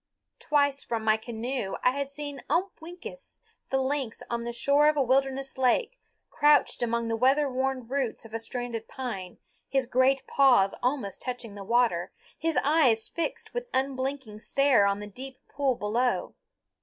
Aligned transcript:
Twice 0.39 0.83
from 0.83 1.03
my 1.03 1.15
canoe 1.15 1.77
I 1.83 1.91
had 1.91 2.09
seen 2.09 2.41
Upweekis 2.49 3.39
the 3.69 3.77
lynx 3.79 4.23
on 4.31 4.45
the 4.45 4.51
shore 4.51 4.89
of 4.89 4.97
a 4.97 5.01
wilderness 5.03 5.59
lake, 5.59 5.99
crouched 6.31 6.81
among 6.81 7.07
the 7.07 7.15
weather 7.15 7.47
worn 7.47 7.87
roots 7.87 8.25
of 8.25 8.33
a 8.33 8.39
stranded 8.39 8.87
pine, 8.87 9.37
his 9.69 9.85
great 9.85 10.25
paws 10.25 10.73
almost 10.81 11.21
touching 11.21 11.53
the 11.53 11.63
water, 11.63 12.11
his 12.39 12.57
eyes 12.63 13.09
fixed 13.09 13.53
with 13.53 13.67
unblinking 13.75 14.39
stare 14.39 14.87
on 14.87 15.01
the 15.01 15.05
deep 15.07 15.37
pool 15.49 15.75
below. 15.75 16.33